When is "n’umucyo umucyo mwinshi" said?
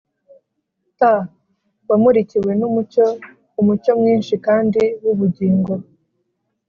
2.59-4.33